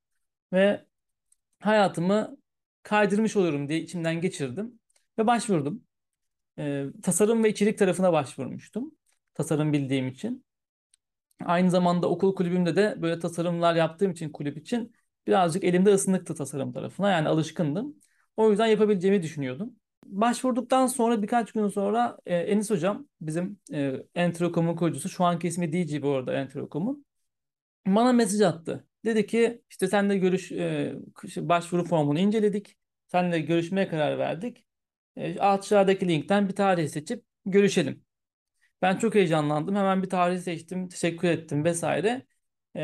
Ve 0.54 0.86
hayatımı 1.60 2.38
kaydırmış 2.84 3.36
olurum 3.36 3.70
diye 3.70 3.80
içimden 3.82 4.22
geçirdim. 4.22 4.80
Ve 5.20 5.28
başvurdum. 5.28 5.84
Ee, 6.60 6.86
tasarım 7.04 7.44
ve 7.44 7.50
içerik 7.50 7.78
tarafına 7.80 8.14
başvurmuştum. 8.14 8.92
Tasarım 9.34 9.74
bildiğim 9.74 10.08
için. 10.08 10.46
Aynı 11.46 11.72
zamanda 11.72 12.10
okul 12.10 12.36
kulübümde 12.36 12.76
de 12.76 12.96
böyle 13.02 13.20
tasarımlar 13.20 13.76
yaptığım 13.76 14.12
için 14.12 14.30
kulüp 14.30 14.58
için 14.58 14.94
birazcık 15.28 15.64
elimde 15.64 15.94
ısınıktı 15.94 16.36
tasarım 16.36 16.72
tarafına. 16.74 17.12
Yani 17.12 17.28
alışkındım. 17.28 17.96
O 18.38 18.50
yüzden 18.50 18.68
yapabileceğimi 18.68 19.24
düşünüyordum. 19.24 19.76
Başvurduktan 20.06 20.88
sonra 20.88 21.22
birkaç 21.22 21.52
gün 21.52 21.68
sonra 21.68 22.18
e, 22.26 22.36
Enis 22.38 22.70
Hocam 22.70 23.08
bizim 23.22 23.60
e, 23.74 23.94
Enterocom'un 24.16 24.76
kurucusu 24.76 25.10
şu 25.10 25.24
anki 25.24 25.48
ismi 25.48 25.74
DJ 25.74 26.02
bu 26.02 26.10
arada 26.12 26.34
Enterocom'un 26.34 27.06
bana 27.88 28.14
mesaj 28.14 28.42
attı. 28.42 28.88
Dedi 29.06 29.26
ki 29.28 29.62
işte 29.70 29.88
senle 29.88 30.18
görüş 30.18 30.52
e, 30.52 30.94
başvuru 31.38 31.84
formunu 31.86 32.20
inceledik. 32.20 32.78
Seninle 33.08 33.40
görüşmeye 33.40 33.88
karar 33.88 34.18
verdik. 34.18 34.66
E, 35.18 35.40
aşağıdaki 35.40 36.08
linkten 36.08 36.50
bir 36.50 36.56
tarih 36.56 36.90
seçip 36.90 37.26
görüşelim. 37.46 38.06
Ben 38.82 38.98
çok 38.98 39.16
heyecanlandım. 39.16 39.76
Hemen 39.76 40.04
bir 40.04 40.10
tarih 40.10 40.40
seçtim, 40.40 40.90
teşekkür 40.90 41.28
ettim 41.28 41.64
vesaire. 41.64 42.26
E, 42.76 42.82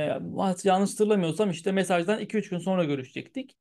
yanlış 0.64 0.92
hatırlamıyorsam 0.92 1.50
işte 1.50 1.72
mesajdan 1.72 2.20
2-3 2.20 2.50
gün 2.50 2.58
sonra 2.58 2.84
görüşecektik. 2.84 3.58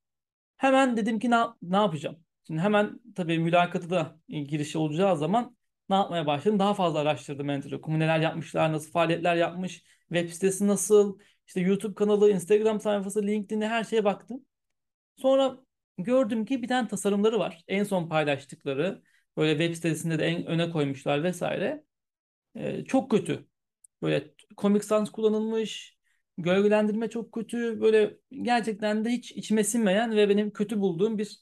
Hemen 0.56 0.96
dedim 0.96 1.18
ki 1.18 1.30
ne, 1.30 1.36
ne 1.62 1.76
yapacağım? 1.76 2.18
Şimdi 2.46 2.60
hemen 2.60 3.00
tabii 3.16 3.38
mülakatı 3.38 3.90
da 3.90 4.20
girişi 4.28 4.78
olacağı 4.78 5.16
zaman 5.16 5.56
ne 5.88 5.96
yapmaya 5.96 6.26
başladım? 6.26 6.58
Daha 6.58 6.74
fazla 6.74 6.98
araştırdım 6.98 7.50
Enterocom'u. 7.50 7.98
Neler 7.98 8.20
yapmışlar, 8.20 8.72
nasıl 8.72 8.90
faaliyetler 8.92 9.36
yapmış, 9.36 9.84
web 10.08 10.28
sitesi 10.30 10.66
nasıl, 10.66 11.18
işte 11.48 11.60
YouTube 11.62 11.94
kanalı, 11.94 12.32
Instagram 12.32 12.80
sayfası, 12.80 13.22
LinkedIn'e 13.22 13.68
her 13.68 13.84
şeye 13.84 14.04
baktım. 14.04 14.46
Sonra 15.16 15.58
gördüm 15.98 16.44
ki 16.44 16.62
bir 16.62 16.68
tane 16.68 16.88
tasarımları 16.88 17.38
var. 17.38 17.64
En 17.68 17.84
son 17.84 18.08
paylaştıkları. 18.08 19.02
Böyle 19.36 19.52
web 19.58 19.74
sitesinde 19.74 20.18
de 20.18 20.26
en 20.26 20.46
öne 20.46 20.70
koymuşlar 20.70 21.24
vesaire. 21.24 21.84
Ee, 22.56 22.84
çok 22.84 23.10
kötü. 23.10 23.48
Böyle 24.02 24.34
Comic 24.58 24.86
Sans 24.86 25.10
kullanılmış. 25.10 25.98
Gölgelendirme 26.38 27.10
çok 27.10 27.32
kötü. 27.32 27.80
Böyle 27.80 28.18
gerçekten 28.42 29.04
de 29.04 29.10
hiç 29.10 29.32
içime 29.32 29.64
sinmeyen 29.64 30.16
ve 30.16 30.28
benim 30.28 30.50
kötü 30.52 30.80
bulduğum 30.80 31.18
bir 31.18 31.40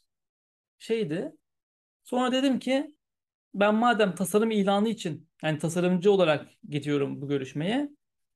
şeydi. 0.78 1.32
Sonra 2.04 2.32
dedim 2.32 2.58
ki 2.58 2.94
ben 3.54 3.74
madem 3.74 4.14
tasarım 4.14 4.50
ilanı 4.50 4.88
için 4.88 5.28
yani 5.42 5.58
tasarımcı 5.58 6.12
olarak 6.12 6.48
gidiyorum 6.68 7.22
bu 7.22 7.28
görüşmeye 7.28 7.90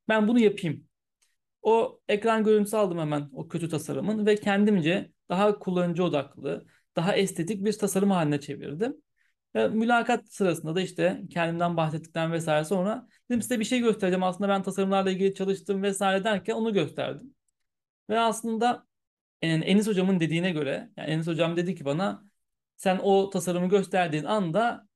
ben 0.08 0.28
bunu 0.28 0.40
yapayım. 0.40 0.89
O 1.62 2.00
ekran 2.08 2.44
görüntüsü 2.44 2.76
aldım 2.76 2.98
hemen 2.98 3.30
o 3.32 3.48
kötü 3.48 3.68
tasarımın 3.68 4.26
ve 4.26 4.36
kendimce 4.36 5.12
daha 5.28 5.58
kullanıcı 5.58 6.04
odaklı, 6.04 6.66
daha 6.96 7.16
estetik 7.16 7.64
bir 7.64 7.72
tasarım 7.78 8.10
haline 8.10 8.40
çevirdim. 8.40 8.96
Ve 9.54 9.68
mülakat 9.68 10.32
sırasında 10.32 10.74
da 10.74 10.80
işte 10.80 11.22
kendimden 11.30 11.76
bahsettikten 11.76 12.32
vesaire 12.32 12.64
sonra 12.64 13.08
dedim 13.30 13.42
size 13.42 13.60
bir 13.60 13.64
şey 13.64 13.80
göstereceğim. 13.80 14.22
Aslında 14.22 14.48
ben 14.48 14.62
tasarımlarla 14.62 15.10
ilgili 15.10 15.34
çalıştım 15.34 15.82
vesaire 15.82 16.24
derken 16.24 16.54
onu 16.54 16.72
gösterdim. 16.72 17.34
Ve 18.10 18.20
aslında 18.20 18.86
yani 19.42 19.64
Enis 19.64 19.86
hocamın 19.86 20.20
dediğine 20.20 20.50
göre 20.52 20.90
yani 20.96 21.10
Enis 21.10 21.26
hocam 21.26 21.56
dedi 21.56 21.74
ki 21.74 21.84
bana 21.84 22.24
sen 22.76 22.98
o 23.02 23.30
tasarımı 23.30 23.68
gösterdiğin 23.68 24.24
anda 24.24 24.88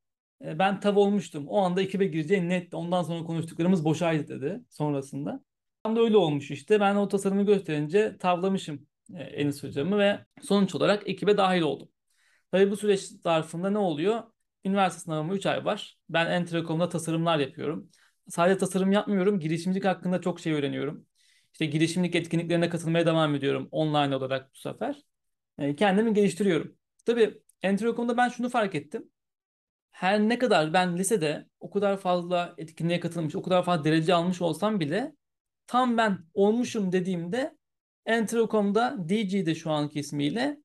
e, 0.44 0.59
ben 0.59 0.80
tav 0.80 0.97
olmuştum. 0.97 1.49
O 1.49 1.59
anda 1.59 1.83
ekibe 1.83 2.06
gireceğin 2.06 2.49
netti. 2.50 2.76
Ondan 2.76 3.02
sonra 3.02 3.25
konuştuklarımız 3.25 3.85
boşaydı 3.85 4.28
dedi 4.28 4.61
sonrasında. 4.71 5.44
Da 5.85 6.00
öyle 6.00 6.17
olmuş 6.17 6.50
işte. 6.50 6.81
Ben 6.81 6.95
o 6.97 7.09
tasarımı 7.09 7.47
gösterince 7.47 8.17
tavlamışım 8.19 8.87
e, 9.14 9.23
Enis 9.23 9.62
hocamı 9.62 9.99
ve 9.99 10.26
sonuç 10.43 10.75
olarak 10.75 11.09
ekibe 11.09 11.37
dahil 11.37 11.62
oldum. 11.62 11.88
Tabii 12.53 12.71
bu 12.71 12.76
süreç 12.76 13.00
zarfında 13.00 13.71
ne 13.71 13.79
oluyor? 13.79 14.23
Üniversite 14.64 15.03
sınavıma 15.05 15.35
3 15.35 15.47
ay 15.47 15.64
var. 15.64 15.99
Ben 16.09 16.26
Entrecom'da 16.26 16.88
tasarımlar 16.88 17.38
yapıyorum. 17.38 17.91
Sadece 18.29 18.59
tasarım 18.59 18.93
yapmıyorum. 18.93 19.41
Girişimcilik 19.41 19.85
hakkında 19.85 20.21
çok 20.21 20.41
şey 20.41 20.53
öğreniyorum. 20.53 21.07
İşte 21.53 21.67
girişimlik 21.67 22.14
etkinliklerine 22.14 22.69
katılmaya 22.69 23.07
devam 23.07 23.35
ediyorum 23.35 23.69
online 23.71 24.17
olarak 24.17 24.55
bu 24.55 24.59
sefer. 24.59 25.03
E, 25.59 25.76
kendimi 25.76 26.14
geliştiriyorum. 26.14 26.76
Tabii 27.07 27.43
Entrecom'da 27.62 28.17
ben 28.17 28.29
şunu 28.29 28.49
fark 28.49 28.75
ettim. 28.75 29.11
Her 29.93 30.21
ne 30.21 30.38
kadar 30.38 30.73
ben 30.73 30.99
lisede 30.99 31.49
o 31.61 31.71
kadar 31.71 31.97
fazla 31.97 32.55
etkinliğe 32.59 33.00
katılmış, 33.00 33.37
o 33.37 33.43
kadar 33.43 33.64
fazla 33.64 33.85
derece 33.85 34.14
almış 34.14 34.43
olsam 34.43 34.81
bile 34.81 35.14
tam 35.66 35.97
ben 35.97 36.18
olmuşum 36.35 36.92
dediğimde 36.92 37.56
Enterocom'da 38.06 38.97
DG'de 39.09 39.54
şu 39.54 39.71
anki 39.71 40.00
ismiyle 40.00 40.61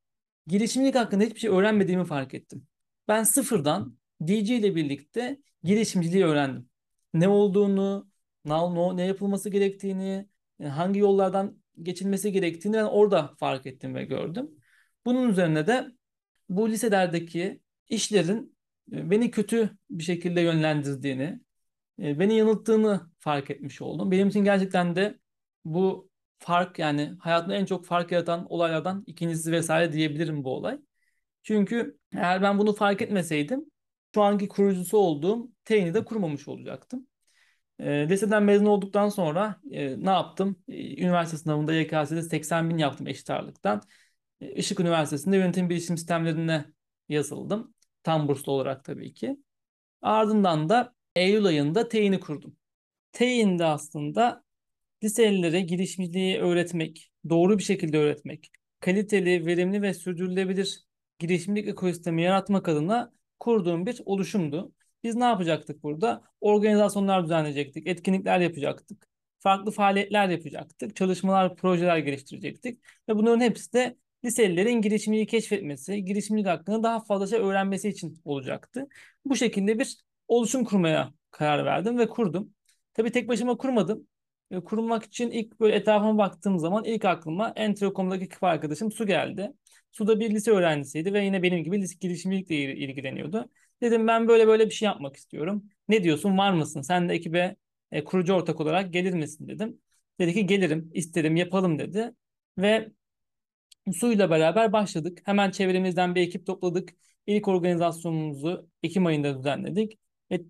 girişimcilik 0.47 0.95
hakkında 0.95 1.23
hiçbir 1.23 1.39
şey 1.39 1.49
öğrenmediğimi 1.49 2.05
fark 2.05 2.33
ettim. 2.33 2.67
Ben 3.07 3.23
sıfırdan 3.23 3.97
DJ 4.27 4.51
ile 4.51 4.75
birlikte 4.75 5.39
girişimciliği 5.63 6.25
öğrendim. 6.25 6.69
Ne 7.13 7.27
olduğunu, 7.27 8.09
ne, 8.45 8.95
ne 8.95 9.05
yapılması 9.05 9.49
gerektiğini, 9.49 10.29
e, 10.59 10.67
hangi 10.67 10.99
yollardan 10.99 11.61
geçilmesi 11.81 12.31
gerektiğini 12.31 12.73
ben 12.73 12.83
orada 12.83 13.35
fark 13.39 13.65
ettim 13.65 13.95
ve 13.95 14.05
gördüm. 14.05 14.51
Bunun 15.05 15.29
üzerine 15.29 15.67
de 15.67 15.87
bu 16.49 16.69
liselerdeki 16.69 17.61
işlerin 17.89 18.57
e, 18.91 19.09
beni 19.11 19.31
kötü 19.31 19.77
bir 19.89 20.03
şekilde 20.03 20.41
yönlendirdiğini, 20.41 21.39
e, 21.99 22.19
beni 22.19 22.37
yanılttığını 22.37 23.08
fark 23.19 23.49
etmiş 23.51 23.81
oldum. 23.81 24.11
Benim 24.11 24.27
için 24.27 24.43
gerçekten 24.43 24.95
de 24.95 25.19
bu 25.65 26.09
fark 26.39 26.79
yani 26.79 27.13
hayatımda 27.19 27.55
en 27.55 27.65
çok 27.65 27.85
fark 27.85 28.11
yaratan 28.11 28.45
olaylardan 28.49 29.03
ikincisi 29.07 29.51
vesaire 29.51 29.93
diyebilirim 29.93 30.43
bu 30.43 30.55
olay. 30.55 30.79
Çünkü 31.43 31.97
eğer 32.13 32.41
ben 32.41 32.59
bunu 32.59 32.73
fark 32.73 33.01
etmeseydim 33.01 33.65
şu 34.15 34.21
anki 34.21 34.47
kurucusu 34.47 34.97
olduğum 34.97 35.49
TEİN'i 35.65 35.93
de 35.93 36.05
kurmamış 36.05 36.47
olacaktım. 36.47 37.07
E, 37.79 38.09
liseden 38.09 38.43
mezun 38.43 38.65
olduktan 38.65 39.09
sonra 39.09 39.61
e, 39.71 40.05
ne 40.05 40.09
yaptım? 40.09 40.55
E, 40.67 41.01
üniversite 41.03 41.38
sınavında 41.38 41.73
YKS'de 41.73 42.21
80 42.21 42.69
bin 42.69 42.77
yaptım 42.77 43.07
eşit 43.07 43.29
ağırlıktan. 43.29 43.81
E, 44.41 44.53
Işık 44.53 44.79
Üniversitesi'nde 44.79 45.38
yönetim 45.38 45.69
bilişim 45.69 45.97
sistemlerine 45.97 46.65
yazıldım. 47.09 47.73
Tam 48.03 48.27
burslu 48.27 48.51
olarak 48.51 48.85
tabii 48.85 49.13
ki. 49.13 49.38
Ardından 50.01 50.69
da 50.69 50.95
Eylül 51.15 51.45
ayında 51.45 51.89
TEİN'i 51.89 52.19
kurdum. 52.19 52.58
TEİN'de 53.11 53.65
aslında 53.65 54.43
liselilere 55.03 55.61
girişimciliği 55.61 56.37
öğretmek, 56.39 57.11
doğru 57.29 57.57
bir 57.57 57.63
şekilde 57.63 57.97
öğretmek, 57.97 58.51
kaliteli, 58.79 59.45
verimli 59.45 59.81
ve 59.81 59.93
sürdürülebilir 59.93 60.83
girişimcilik 61.19 61.69
ekosistemi 61.69 62.21
yaratmak 62.23 62.67
adına 62.67 63.13
kurduğum 63.39 63.85
bir 63.85 64.01
oluşumdu. 64.05 64.73
Biz 65.03 65.15
ne 65.15 65.23
yapacaktık 65.23 65.83
burada? 65.83 66.23
Organizasyonlar 66.41 67.23
düzenleyecektik, 67.23 67.87
etkinlikler 67.87 68.39
yapacaktık, 68.39 69.07
farklı 69.39 69.71
faaliyetler 69.71 70.29
yapacaktık, 70.29 70.95
çalışmalar, 70.95 71.55
projeler 71.55 71.97
geliştirecektik 71.97 72.79
ve 73.09 73.15
bunların 73.15 73.41
hepsi 73.41 73.73
de 73.73 73.97
liselilerin 74.25 74.81
girişimciliği 74.81 75.27
keşfetmesi, 75.27 76.05
girişimcilik 76.05 76.47
hakkında 76.49 76.83
daha 76.83 77.03
fazla 77.03 77.27
şey 77.27 77.39
öğrenmesi 77.39 77.89
için 77.89 78.21
olacaktı. 78.25 78.87
Bu 79.25 79.35
şekilde 79.35 79.79
bir 79.79 79.97
oluşum 80.27 80.63
kurmaya 80.65 81.13
karar 81.31 81.65
verdim 81.65 81.97
ve 81.97 82.09
kurdum. 82.09 82.53
Tabii 82.93 83.12
tek 83.12 83.27
başıma 83.27 83.58
kurmadım. 83.58 84.08
E, 84.51 84.58
için 85.05 85.31
ilk 85.31 85.60
böyle 85.60 85.75
etrafıma 85.75 86.17
baktığım 86.17 86.60
zaman 86.60 86.84
ilk 86.86 87.05
aklıma 87.05 87.53
Entrecom'daki 87.55 88.24
ekip 88.25 88.43
arkadaşım 88.43 88.91
Su 88.91 89.05
geldi. 89.08 89.53
Su 89.91 90.08
da 90.08 90.19
bir 90.19 90.29
lise 90.31 90.51
öğrencisiydi 90.51 91.13
ve 91.13 91.25
yine 91.25 91.43
benim 91.43 91.63
gibi 91.63 91.81
lise 91.81 91.96
girişimcilikle 92.01 92.55
ilgileniyordu. 92.75 93.50
Dedim 93.81 94.08
ben 94.08 94.27
böyle 94.27 94.48
böyle 94.48 94.65
bir 94.65 94.72
şey 94.72 94.86
yapmak 94.86 95.15
istiyorum. 95.15 95.63
Ne 95.88 96.03
diyorsun 96.03 96.38
var 96.38 96.53
mısın? 96.53 96.81
Sen 96.81 97.10
de 97.10 97.13
ekibe 97.13 97.55
e, 97.91 98.03
kurucu 98.03 98.34
ortak 98.34 98.60
olarak 98.62 98.93
gelir 98.93 99.13
misin 99.13 99.48
dedim. 99.48 99.81
Dedi 100.19 100.34
ki 100.34 100.46
gelirim, 100.46 100.91
isterim, 100.93 101.36
yapalım 101.36 101.79
dedi. 101.79 102.12
Ve 102.58 102.91
Su'yla 103.93 104.29
beraber 104.29 104.74
başladık. 104.74 105.22
Hemen 105.25 105.51
çevremizden 105.51 106.15
bir 106.15 106.22
ekip 106.22 106.46
topladık. 106.46 106.89
İlk 107.27 107.48
organizasyonumuzu 107.48 108.69
Ekim 108.84 109.05
ayında 109.05 109.38
düzenledik. 109.39 110.00
Ve 110.31 110.41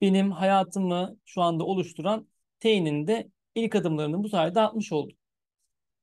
benim 0.00 0.30
hayatımı 0.30 1.16
şu 1.24 1.42
anda 1.42 1.64
oluşturan 1.64 2.28
T'nin 2.60 3.06
de 3.06 3.30
ilk 3.54 3.74
adımlarını 3.74 4.22
bu 4.24 4.28
sayede 4.28 4.60
atmış 4.60 4.92
oldum. 4.92 5.16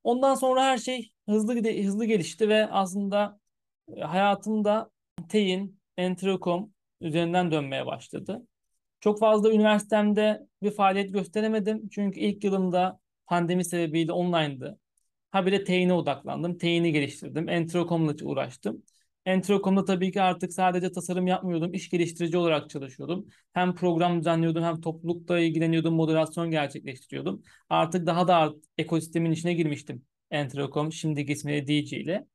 Ondan 0.04 0.36
sonra 0.36 0.64
her 0.64 0.78
şey 0.78 1.12
hızlı 1.30 1.54
hızlı 1.84 2.06
gelişti 2.06 2.50
ve 2.50 2.68
aslında 2.72 3.40
e, 3.98 4.02
hayatımda 4.02 4.92
T'in, 5.30 5.80
Enterocom 5.98 6.74
üzerinden 7.02 7.52
dönmeye 7.52 7.86
başladı. 7.86 8.48
Çok 9.00 9.20
fazla 9.20 9.52
üniversitemde 9.52 10.48
bir 10.64 10.72
faaliyet 10.72 11.14
gösteremedim. 11.14 11.90
Çünkü 11.90 12.20
ilk 12.20 12.44
yılımda 12.44 13.00
pandemi 13.28 13.66
sebebiyle 13.66 14.12
online'dı. 14.12 14.80
Ha 15.32 15.46
bir 15.46 15.52
de 15.52 15.64
Tein'e 15.64 15.94
odaklandım. 15.94 16.58
Tein'i 16.58 16.92
geliştirdim. 16.92 17.50
Enterocom'la 17.50 18.16
uğraştım. 18.24 18.84
Enterocom'da 19.26 19.86
tabii 19.86 20.12
ki 20.12 20.22
artık 20.22 20.54
sadece 20.54 20.92
tasarım 20.92 21.28
yapmıyordum. 21.28 21.74
İş 21.74 21.90
geliştirici 21.90 22.38
olarak 22.38 22.70
çalışıyordum. 22.70 23.28
Hem 23.54 23.76
program 23.76 24.20
düzenliyordum 24.20 24.64
hem 24.64 24.82
toplulukla 24.82 25.40
ilgileniyordum. 25.40 25.94
Moderasyon 25.94 26.52
gerçekleştiriyordum. 26.52 27.44
Artık 27.70 28.06
daha 28.06 28.28
da 28.28 28.54
ekosistemin 28.78 29.32
içine 29.32 29.54
girmiştim. 29.54 30.06
Enterocom, 30.32 30.94
şimdiki 30.94 31.34
ismiyle 31.34 31.68
DJ 31.68 31.94
ile. 31.94 32.28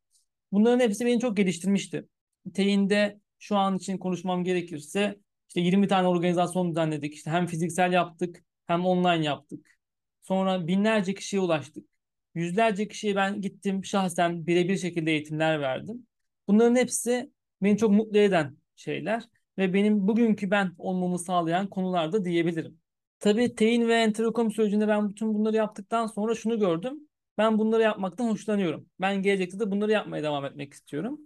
Bunların 0.53 0.81
hepsi 0.81 1.07
beni 1.07 1.21
çok 1.21 1.37
geliştirmişti. 1.37 2.09
Tein'de 2.55 3.21
şu 3.39 3.57
an 3.57 3.77
için 3.77 3.99
konuşmam 3.99 4.45
gerekirse 4.45 5.21
işte 5.49 5.61
20 5.61 5.89
tane 5.89 6.09
organizasyon 6.09 6.71
düzenledik. 6.71 7.15
İşte 7.15 7.31
hem 7.31 7.47
fiziksel 7.47 7.93
yaptık 7.93 8.45
hem 8.67 8.87
online 8.87 9.25
yaptık. 9.25 9.79
Sonra 10.23 10.67
binlerce 10.67 11.15
kişiye 11.15 11.43
ulaştık. 11.43 11.87
Yüzlerce 12.35 12.89
kişiye 12.89 13.17
ben 13.17 13.41
gittim 13.41 13.85
şahsen 13.85 14.47
birebir 14.47 14.77
şekilde 14.77 15.11
eğitimler 15.11 15.61
verdim. 15.61 16.07
Bunların 16.49 16.77
hepsi 16.77 17.33
beni 17.63 17.79
çok 17.79 17.91
mutlu 17.91 18.19
eden 18.19 18.57
şeyler 18.77 19.25
ve 19.59 19.75
benim 19.75 20.09
bugünkü 20.09 20.51
ben 20.51 20.73
olmamı 20.79 21.19
sağlayan 21.19 21.71
konularda 21.71 22.25
diyebilirim. 22.25 22.81
Tabii 23.19 23.55
Teyin 23.55 23.89
ve 23.89 23.95
Enterokom 23.95 24.53
sürecinde 24.53 24.89
ben 24.89 25.09
bütün 25.11 25.35
bunları 25.35 25.57
yaptıktan 25.57 26.07
sonra 26.07 26.35
şunu 26.35 26.59
gördüm. 26.59 27.09
Ben 27.39 27.59
bunları 27.59 27.83
yapmaktan 27.83 28.31
hoşlanıyorum. 28.31 28.87
Ben 29.01 29.23
gelecekte 29.23 29.61
de 29.61 29.71
bunları 29.71 29.93
yapmaya 29.93 30.23
devam 30.23 30.45
etmek 30.45 30.73
istiyorum. 30.73 31.21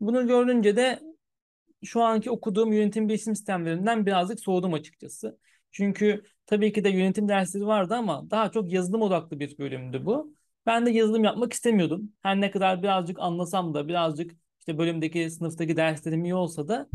Bunu 0.00 0.26
görünce 0.26 0.76
de 0.76 1.00
şu 1.84 2.02
anki 2.02 2.30
okuduğum 2.30 2.72
yönetim 2.72 3.08
bilişim 3.08 3.36
sistemlerinden 3.36 4.06
birazcık 4.06 4.40
soğudum 4.40 4.74
açıkçası. 4.74 5.38
Çünkü 5.72 6.22
tabii 6.46 6.72
ki 6.72 6.84
de 6.84 6.88
yönetim 6.88 7.28
dersleri 7.28 7.66
vardı 7.66 7.94
ama 7.94 8.30
daha 8.30 8.50
çok 8.50 8.72
yazılım 8.72 9.02
odaklı 9.02 9.40
bir 9.40 9.58
bölümdü 9.58 10.04
bu. 10.04 10.34
Ben 10.66 10.86
de 10.86 10.90
yazılım 10.90 11.24
yapmak 11.24 11.52
istemiyordum. 11.52 12.12
Her 12.22 12.40
ne 12.40 12.50
kadar 12.50 12.82
birazcık 12.82 13.18
anlasam 13.20 13.74
da 13.74 13.88
birazcık 13.88 14.32
işte 14.68 14.78
bölümdeki 14.78 15.30
sınıftaki 15.30 15.76
derslerim 15.76 16.24
iyi 16.24 16.34
olsa 16.34 16.68
da 16.68 16.88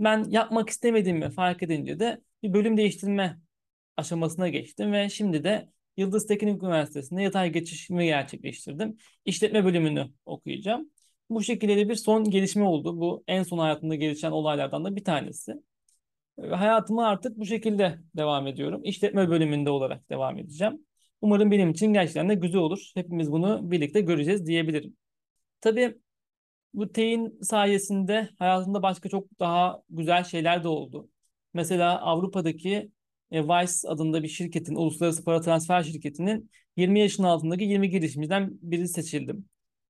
ben 0.00 0.24
yapmak 0.30 0.70
istemediğimi 0.70 1.30
fark 1.30 1.62
edince 1.62 2.00
de 2.00 2.20
bir 2.42 2.52
bölüm 2.52 2.76
değiştirme 2.76 3.38
aşamasına 3.96 4.48
geçtim 4.48 4.92
ve 4.92 5.08
şimdi 5.08 5.44
de 5.44 5.68
Yıldız 5.96 6.26
Teknik 6.26 6.62
Üniversitesi'nde 6.62 7.22
yatay 7.22 7.52
geçişimi 7.52 8.06
gerçekleştirdim. 8.06 8.98
İşletme 9.24 9.64
bölümünü 9.64 10.08
okuyacağım. 10.26 10.90
Bu 11.30 11.42
şekilde 11.42 11.76
de 11.76 11.88
bir 11.88 11.94
son 11.94 12.24
gelişme 12.30 12.64
oldu. 12.64 13.00
Bu 13.00 13.24
en 13.28 13.42
son 13.42 13.58
hayatımda 13.58 13.94
gelişen 13.94 14.30
olaylardan 14.30 14.84
da 14.84 14.96
bir 14.96 15.04
tanesi. 15.04 15.54
Hayatıma 16.50 17.06
artık 17.06 17.38
bu 17.38 17.46
şekilde 17.46 17.98
devam 18.16 18.46
ediyorum. 18.46 18.80
İşletme 18.84 19.28
bölümünde 19.30 19.70
olarak 19.70 20.10
devam 20.10 20.38
edeceğim. 20.38 20.86
Umarım 21.20 21.50
benim 21.50 21.70
için 21.70 21.92
gerçekten 21.92 22.28
de 22.28 22.34
güzel 22.34 22.60
olur. 22.60 22.90
Hepimiz 22.94 23.32
bunu 23.32 23.70
birlikte 23.70 24.00
göreceğiz 24.00 24.46
diyebilirim. 24.46 24.96
Tabii 25.60 25.98
bu 26.74 26.92
teyin 26.92 27.38
sayesinde 27.42 28.28
hayatımda 28.38 28.82
başka 28.82 29.08
çok 29.08 29.38
daha 29.40 29.82
güzel 29.90 30.24
şeyler 30.24 30.64
de 30.64 30.68
oldu. 30.68 31.08
Mesela 31.54 32.00
Avrupa'daki 32.00 32.90
e, 33.30 33.44
Vice 33.44 33.88
adında 33.88 34.22
bir 34.22 34.28
şirketin, 34.28 34.74
uluslararası 34.74 35.24
para 35.24 35.40
transfer 35.40 35.82
şirketinin 35.82 36.50
20 36.76 37.00
yaşın 37.00 37.22
altındaki 37.22 37.64
20 37.64 37.90
girişimciden 37.90 38.50
biri 38.62 38.88
seçildim. 38.88 39.48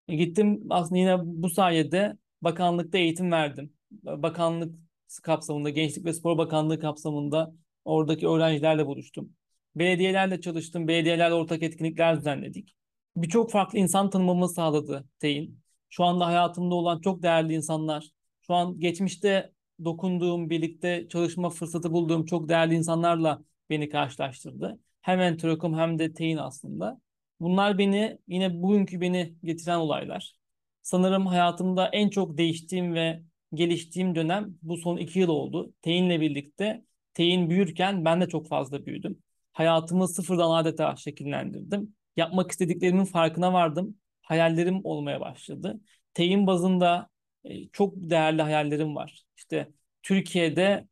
E, 0.08 0.16
gittim 0.16 0.66
aslında 0.70 0.98
yine 0.98 1.16
bu 1.24 1.50
sayede 1.50 2.16
bakanlıkta 2.42 2.98
eğitim 2.98 3.32
verdim. 3.32 3.72
Bakanlık 3.90 4.74
kapsamında, 5.22 5.70
Gençlik 5.70 6.04
ve 6.04 6.12
Spor 6.12 6.38
Bakanlığı 6.38 6.80
kapsamında 6.80 7.54
oradaki 7.84 8.28
öğrencilerle 8.28 8.86
buluştum. 8.86 9.32
Belediyelerle 9.76 10.40
çalıştım, 10.40 10.88
belediyelerle 10.88 11.34
ortak 11.34 11.62
etkinlikler 11.62 12.18
düzenledik. 12.18 12.76
Birçok 13.16 13.50
farklı 13.50 13.78
insan 13.78 14.10
tanımamı 14.10 14.48
sağladı 14.48 15.08
TEİN. 15.18 15.60
Şu 15.90 16.04
anda 16.04 16.26
hayatımda 16.26 16.74
olan 16.74 17.00
çok 17.00 17.22
değerli 17.22 17.54
insanlar, 17.54 18.10
şu 18.40 18.54
an 18.54 18.80
geçmişte 18.80 19.52
dokunduğum, 19.84 20.50
birlikte 20.50 21.06
çalışma 21.08 21.50
fırsatı 21.50 21.92
bulduğum 21.92 22.24
çok 22.24 22.48
değerli 22.48 22.74
insanlarla 22.74 23.42
beni 23.70 23.88
karşılaştırdı. 23.88 24.78
Hem 25.02 25.20
Enterokom 25.20 25.78
hem 25.78 25.98
de 25.98 26.14
TEİN 26.14 26.36
aslında. 26.36 27.00
Bunlar 27.40 27.78
beni, 27.78 28.18
yine 28.28 28.62
bugünkü 28.62 29.00
beni 29.00 29.34
getiren 29.44 29.78
olaylar. 29.78 30.34
Sanırım 30.82 31.26
hayatımda 31.26 31.88
en 31.88 32.08
çok 32.08 32.38
değiştiğim 32.38 32.94
ve 32.94 33.22
geliştiğim 33.54 34.14
dönem 34.14 34.58
bu 34.62 34.76
son 34.76 34.96
iki 34.96 35.18
yıl 35.18 35.28
oldu. 35.28 35.72
Teyin'le 35.82 36.20
birlikte 36.20 36.84
Teyin 37.14 37.50
büyürken 37.50 38.04
ben 38.04 38.20
de 38.20 38.28
çok 38.28 38.48
fazla 38.48 38.86
büyüdüm. 38.86 39.18
Hayatımı 39.52 40.08
sıfırdan 40.08 40.50
adeta 40.50 40.96
şekillendirdim. 40.96 41.94
Yapmak 42.16 42.50
istediklerimin 42.50 43.04
farkına 43.04 43.52
vardım. 43.52 43.96
Hayallerim 44.26 44.80
olmaya 44.84 45.20
başladı. 45.20 45.80
Teyin 46.14 46.46
bazında 46.46 47.08
e, 47.44 47.68
çok 47.68 47.94
değerli 47.96 48.42
hayallerim 48.42 48.96
var. 48.96 49.24
İşte 49.36 49.72
Türkiye'de 50.02 50.88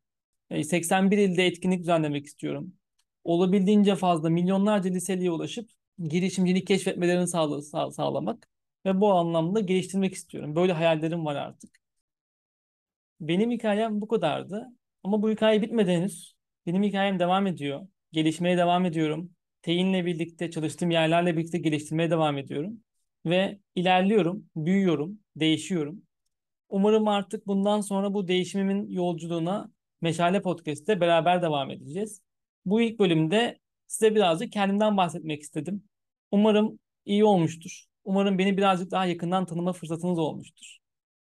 81 0.63 1.17
e, 1.17 1.23
ilde 1.23 1.45
etkinlik 1.47 1.79
düzenlemek 1.79 2.25
istiyorum. 2.25 2.73
Olabildiğince 3.23 3.95
fazla 3.95 4.29
milyonlarca 4.29 4.89
liseliye 4.89 5.31
ulaşıp 5.31 5.69
girişimcilik 5.99 6.67
keşfetmelerini 6.67 7.27
sağla 7.27 7.61
sağ 7.61 7.91
sağlamak 7.91 8.49
ve 8.85 9.01
bu 9.01 9.13
anlamda 9.13 9.59
geliştirmek 9.59 10.13
istiyorum. 10.13 10.55
Böyle 10.55 10.73
hayallerim 10.73 11.25
var 11.25 11.35
artık. 11.35 11.79
Benim 13.19 13.51
hikayem 13.51 14.01
bu 14.01 14.07
kadardı. 14.07 14.67
Ama 15.03 15.21
bu 15.21 15.31
hikaye 15.31 15.61
bitmedi 15.61 15.91
henüz. 15.91 16.35
Benim 16.65 16.83
hikayem 16.83 17.19
devam 17.19 17.47
ediyor. 17.47 17.87
Gelişmeye 18.11 18.57
devam 18.57 18.85
ediyorum. 18.85 19.31
Teyinle 19.61 20.05
birlikte, 20.05 20.51
çalıştığım 20.51 20.91
yerlerle 20.91 21.37
birlikte 21.37 21.57
geliştirmeye 21.57 22.11
devam 22.11 22.37
ediyorum. 22.37 22.83
Ve 23.25 23.59
ilerliyorum, 23.75 24.49
büyüyorum, 24.55 25.19
değişiyorum. 25.35 26.01
Umarım 26.69 27.07
artık 27.07 27.47
bundan 27.47 27.81
sonra 27.81 28.13
bu 28.13 28.27
değişimimin 28.27 28.89
yolculuğuna 28.89 29.71
Meşale 30.01 30.41
Podcast'te 30.41 31.01
beraber 31.01 31.41
devam 31.41 31.71
edeceğiz. 31.71 32.21
Bu 32.65 32.81
ilk 32.81 32.99
bölümde 32.99 33.59
size 33.87 34.15
birazcık 34.15 34.51
kendimden 34.51 34.97
bahsetmek 34.97 35.41
istedim. 35.41 35.83
Umarım 36.31 36.79
iyi 37.05 37.25
olmuştur. 37.25 37.85
Umarım 38.03 38.37
beni 38.37 38.57
birazcık 38.57 38.91
daha 38.91 39.05
yakından 39.05 39.45
tanıma 39.45 39.73
fırsatınız 39.73 40.19
olmuştur. 40.19 40.77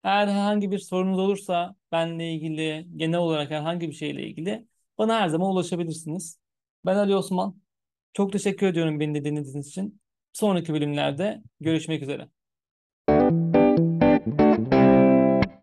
Eğer 0.05 0.29
herhangi 0.29 0.71
bir 0.71 0.79
sorunuz 0.79 1.19
olursa 1.19 1.77
benle 1.93 2.33
ilgili, 2.33 2.87
genel 2.97 3.19
olarak 3.19 3.51
herhangi 3.51 3.89
bir 3.89 3.95
şeyle 3.95 4.27
ilgili 4.27 4.67
bana 4.99 5.21
her 5.21 5.29
zaman 5.29 5.51
ulaşabilirsiniz. 5.51 6.41
Ben 6.87 6.97
Ali 6.97 7.17
Osman. 7.17 7.63
Çok 8.13 8.33
teşekkür 8.33 8.67
ediyorum 8.67 9.01
beni 9.01 9.25
dinlediğiniz 9.25 9.69
için. 9.69 10.01
Sonraki 10.39 10.73
bölümlerde 10.75 11.43
görüşmek 11.61 12.03
üzere. 12.03 12.29